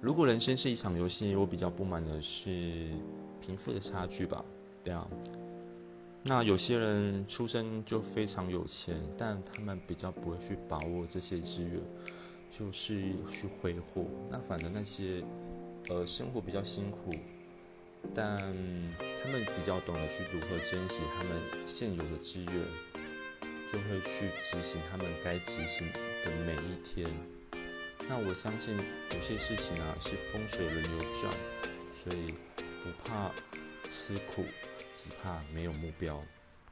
[0.00, 2.88] 如果人生是一场游戏，我比较不满的是
[3.38, 4.42] 贫富的差距吧。
[4.82, 5.06] 对啊，
[6.24, 11.78] 那有些人出生就非常有钱，但他们比较不会去把握这些资源，
[12.50, 14.06] 就是去挥霍。
[14.30, 15.22] 那反正那些
[15.90, 17.10] 呃生活比较辛苦，
[18.14, 18.38] 但
[19.22, 21.36] 他们比较懂得去如何珍惜他们
[21.66, 22.54] 现有的资源，
[23.70, 25.86] 就会去执行他们该执行
[26.24, 27.06] 的每一天。
[28.12, 31.32] 那我相信有些事情啊是风水轮流转，
[31.94, 33.30] 所以不怕
[33.88, 34.44] 吃苦，
[34.96, 36.20] 只怕没有目标。